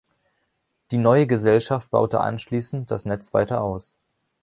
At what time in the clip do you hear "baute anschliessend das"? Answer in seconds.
1.91-3.05